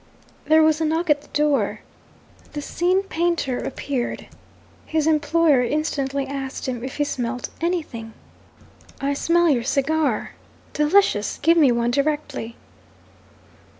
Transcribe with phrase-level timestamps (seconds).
[0.45, 1.81] There was a knock at the door.
[2.53, 4.25] The scene painter appeared.
[4.87, 8.13] His employer instantly asked him if he smelt anything.
[8.99, 10.31] 'I smell your cigar.
[10.73, 11.37] Delicious!
[11.43, 12.55] Give me one directly!'